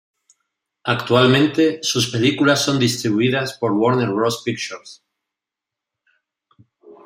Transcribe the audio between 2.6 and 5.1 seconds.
son distribuidas por Warner Bros Pictures.